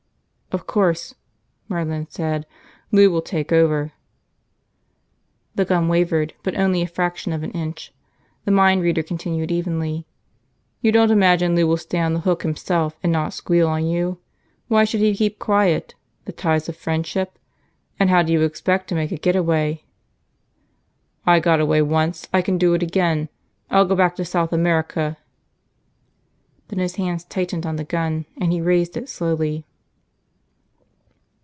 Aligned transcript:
"Of 0.53 0.67
course," 0.67 1.15
Merlin 1.69 2.07
said. 2.09 2.45
"Lou 2.91 3.09
will 3.09 3.21
take 3.21 3.53
over." 3.53 3.93
The 5.55 5.63
gun 5.63 5.87
wavered, 5.87 6.33
but 6.43 6.57
only 6.59 6.81
a 6.81 6.87
fraction 6.87 7.31
of 7.31 7.41
an 7.41 7.51
inch. 7.51 7.93
The 8.43 8.51
mind 8.51 8.81
reader 8.81 9.01
continued 9.01 9.49
evenly, 9.49 10.05
"You 10.81 10.91
don't 10.91 11.09
imagine 11.09 11.55
Lou 11.55 11.65
will 11.67 11.77
stay 11.77 11.99
on 11.99 12.13
the 12.13 12.19
hook 12.19 12.41
himself 12.43 12.97
and 13.01 13.13
not 13.13 13.31
squeal 13.31 13.65
on 13.69 13.85
you? 13.85 14.19
Why 14.67 14.83
should 14.83 14.99
he 14.99 15.15
keep 15.15 15.39
quiet? 15.39 15.95
The 16.25 16.33
ties 16.33 16.67
of 16.67 16.75
friendship? 16.75 17.39
And 17.97 18.09
how 18.09 18.21
do 18.21 18.33
you 18.33 18.41
expect 18.41 18.89
to 18.89 18.95
make 18.95 19.13
a 19.13 19.17
getaway?" 19.17 19.85
"I 21.25 21.39
got 21.39 21.61
away 21.61 21.81
once. 21.81 22.27
I 22.33 22.41
can 22.41 22.57
do 22.57 22.73
it 22.73 22.83
again. 22.83 23.29
I'll 23.69 23.85
go 23.85 23.95
back 23.95 24.17
to 24.17 24.25
South 24.25 24.51
America." 24.51 25.15
Then 26.67 26.79
his 26.79 26.95
hands 26.97 27.23
tightened 27.23 27.65
on 27.65 27.77
the 27.77 27.85
gun, 27.85 28.25
and 28.37 28.51
he 28.51 28.59
raised 28.59 28.97
it 28.97 29.07
slowly. 29.07 29.65